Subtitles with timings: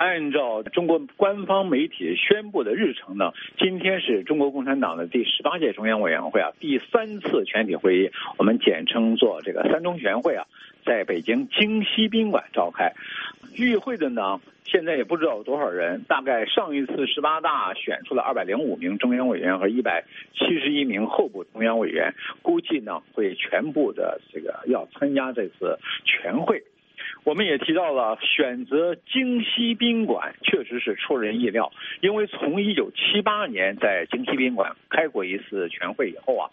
[0.00, 10.46] 按照中国官方媒体宣布的日程呢，今天是中国共产党的第十八届中央委员会啊第三次全体会议，我们简称作这个三中全会啊，
[10.86, 12.90] 在北京京西宾馆召开。
[13.56, 26.62] 与会的呢，现在也不知道有多少人，大概上一次十八大选出了二百零五名中央委员和一百七十一名候补中央委员，估计呢会全部的这个要参加这次全会。
[27.24, 31.70] 我们也提到了选择京西宾馆，确实是出人意料。
[32.00, 36.50] 因为从一九七八年在京西宾馆开过一次全会以后啊，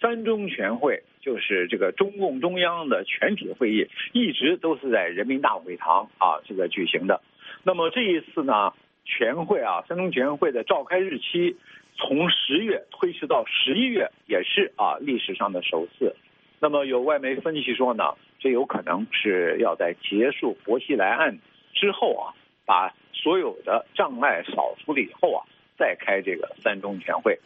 [0.00, 7.20] 三中全会就是这个中共中央的全体会议，一直都是在人民大会堂啊这个举行的。
[7.62, 8.72] 那么这一次呢，
[9.04, 11.56] 全会啊，三中全会的召开日期
[11.96, 16.16] 从十月推迟到十一月，也是啊历史上的首次。
[16.58, 18.14] 那么有外媒分析说呢，
[18.46, 21.36] 这有可能是要在结束薄熙来案
[21.74, 22.30] 之后啊，
[22.64, 25.42] 把所有的障碍扫除了以后啊，
[25.76, 27.40] 再开这个三中全会。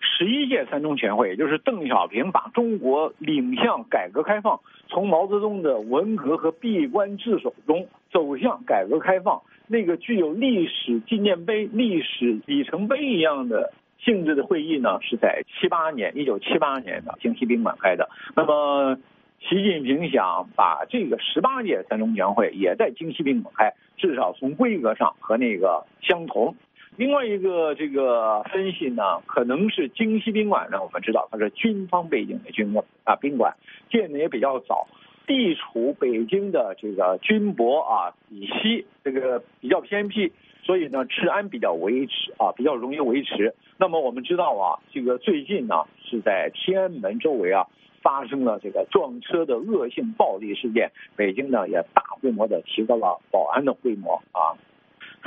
[0.00, 13.74] 十一届三中全会，也就是邓小平把中国领向改革开放，从毛泽东的文革和闭关自守中走向改革开放，那个具有历史纪念碑、历史里程碑一样的。
[14.04, 18.10] 性质的会议呢，是在七八年，一九七八年的京西宾馆开的。
[18.34, 18.98] 那么，
[19.48, 26.54] 习近平想把这个十八届三中全会也在京西宾馆开，至少从规格上和那个相同。
[26.96, 33.54] 另外一个这个分析呢，可能是京西宾馆呢，我们知道它是军方背景的军馆啊宾馆，
[33.90, 34.86] 建的也比较早，
[35.26, 40.32] 地处北京的这个军博啊以西，这个比较偏僻。
[40.64, 43.52] 所以呢，治安比较维持啊，比较容易维持。
[43.76, 47.66] 那么我们知道啊，这个最近呢是在天安门周围啊
[48.02, 54.52] 发生了这个撞车的恶性暴力事件，北京呢也大规模的提高了保安的规模啊。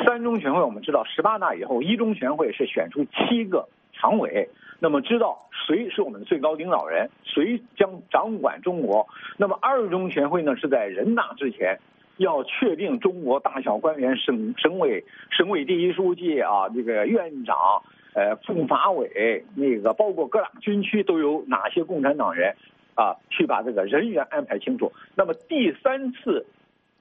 [0.05, 9.07] 三中全会我们知道，十八大以后一中全会是选出七个常委，那么知道谁是我们的最高领导人，谁将掌管中国。
[9.37, 11.79] 那么二中全会呢是在人大之前。
[12.17, 17.57] 要确定中国大小官员、省省委、省委第一书记啊，这个院长、
[18.15, 22.55] 呃副法委，那个包括各大军区都有哪些共产党人
[22.95, 24.91] 啊，去把这个人员安排清楚。
[25.15, 26.43] 那么第三次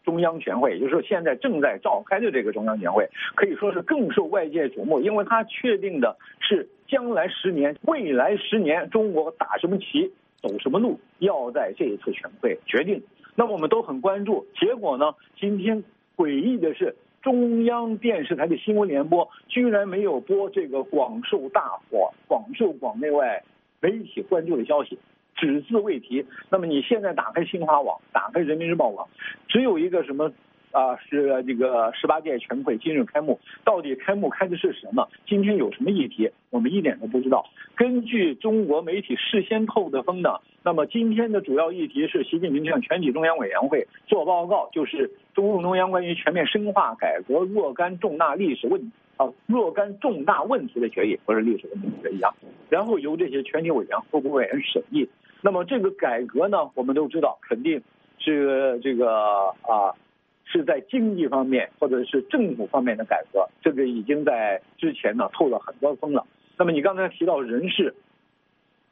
[0.05, 13.03] 中央全会，也就是现在正在召开的这个中央全会，可以说是更受外界瞩目，因为它确定的是将来十年、未来十年中国打什么旗、走什么路，要在这一次全会决定。
[13.37, 15.15] 那么我们都很关注，结果呢？
[15.37, 15.83] 今天
[16.17, 16.95] 诡异的是，
[17.25, 23.43] 中央电视台的新闻联播居然没有播这个广受大火、广受广内外
[23.81, 24.99] 媒体关注的消息，
[25.35, 26.23] 只字未提。
[26.51, 29.09] 那么你现在打开新华网，打开人民日报网，
[29.49, 30.31] 只有一个什么？
[30.75, 35.09] 啊，是这个十八届全会今日开幕，到底开幕开的是什么？
[35.25, 36.29] 今天有什么议题？
[36.51, 37.47] 我们一点都不知道。
[37.77, 40.31] 根据中国媒体事先透的风呢，
[40.65, 52.35] 那么今天的主要议题是习近平向全体中央委员会做报告，就是中共中央关于全面深化改革若干重大历史问啊若干重大问题的决议，不是历史问题决议啊。
[52.69, 55.09] 然后由这些全体委员、候补委员审议。
[55.41, 57.81] 那么这个改革呢，我们都知道，肯定
[58.19, 59.95] 是这个啊。
[60.45, 66.27] 是在经济方面或者是政府方面的改革，这个已经在之前呢透了很多风了。
[66.57, 67.95] 那么你刚才提到人事，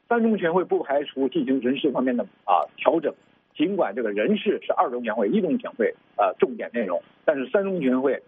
[0.09, 3.13] 三中全会不排除进行人事方面的啊调整，
[3.55, 8.21] 尽管这个人事是二中全会、一中全会啊重点内容，但是三中全会，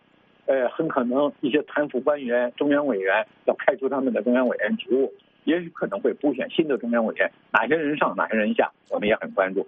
[0.46, 5.14] 呃很可能一些贪腐官员、中央委员要开除他们的中央委员职务，
[5.44, 9.68] 也许可能会补选新的中央委员，哪些人上哪些人下，我们也很关注。